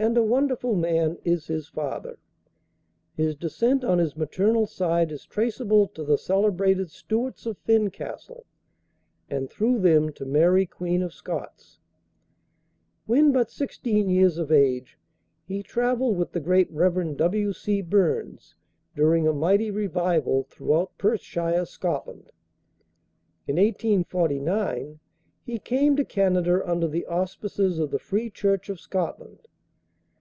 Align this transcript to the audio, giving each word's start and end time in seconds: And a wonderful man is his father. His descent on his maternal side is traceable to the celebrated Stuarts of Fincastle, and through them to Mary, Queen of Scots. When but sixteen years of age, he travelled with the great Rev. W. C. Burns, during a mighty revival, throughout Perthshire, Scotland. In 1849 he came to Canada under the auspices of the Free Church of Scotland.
And 0.00 0.16
a 0.16 0.22
wonderful 0.22 0.76
man 0.76 1.18
is 1.24 1.48
his 1.48 1.66
father. 1.66 2.20
His 3.16 3.34
descent 3.34 3.82
on 3.82 3.98
his 3.98 4.16
maternal 4.16 4.64
side 4.64 5.10
is 5.10 5.26
traceable 5.26 5.88
to 5.88 6.04
the 6.04 6.16
celebrated 6.16 6.88
Stuarts 6.92 7.46
of 7.46 7.58
Fincastle, 7.58 8.46
and 9.28 9.50
through 9.50 9.80
them 9.80 10.12
to 10.12 10.24
Mary, 10.24 10.66
Queen 10.66 11.02
of 11.02 11.12
Scots. 11.12 11.80
When 13.06 13.32
but 13.32 13.50
sixteen 13.50 14.08
years 14.08 14.38
of 14.38 14.52
age, 14.52 15.00
he 15.48 15.64
travelled 15.64 16.16
with 16.16 16.30
the 16.30 16.38
great 16.38 16.70
Rev. 16.70 17.16
W. 17.16 17.52
C. 17.52 17.82
Burns, 17.82 18.54
during 18.94 19.26
a 19.26 19.32
mighty 19.32 19.72
revival, 19.72 20.44
throughout 20.44 20.96
Perthshire, 20.96 21.66
Scotland. 21.66 22.30
In 23.48 23.56
1849 23.56 25.00
he 25.44 25.58
came 25.58 25.96
to 25.96 26.04
Canada 26.04 26.62
under 26.64 26.86
the 26.86 27.04
auspices 27.06 27.80
of 27.80 27.90
the 27.90 27.98
Free 27.98 28.30
Church 28.30 28.68
of 28.68 28.78
Scotland. 28.78 29.48